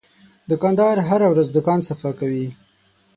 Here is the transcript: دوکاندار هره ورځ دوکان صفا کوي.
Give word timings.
دوکاندار 0.49 0.95
هره 1.09 1.27
ورځ 1.33 1.47
دوکان 1.49 1.79
صفا 1.89 2.11
کوي. 2.19 2.47